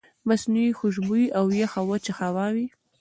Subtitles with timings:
[0.29, 2.67] مصنوعي خوشبويئ او يخه وچه هوا وي